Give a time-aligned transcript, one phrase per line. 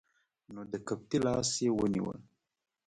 [0.53, 2.15] نو د قبطي لاس یې ونیوه.